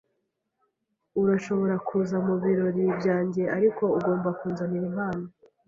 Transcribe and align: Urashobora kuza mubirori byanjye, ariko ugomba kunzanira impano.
Urashobora 1.21 1.75
kuza 1.87 2.15
mubirori 2.27 2.83
byanjye, 2.99 3.43
ariko 3.57 3.83
ugomba 3.97 4.29
kunzanira 4.39 4.85
impano. 4.91 5.25